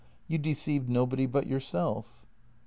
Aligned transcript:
You 0.27 0.39
deceived 0.39 0.89
nobody 0.89 1.27
but 1.27 1.45
yourself." 1.45 2.25